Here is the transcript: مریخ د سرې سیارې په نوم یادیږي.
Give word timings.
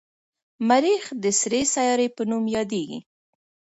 مریخ 0.69 1.03
د 1.23 1.25
سرې 1.39 1.61
سیارې 1.73 2.07
په 2.15 2.21
نوم 2.29 2.43
یادیږي. 2.55 2.99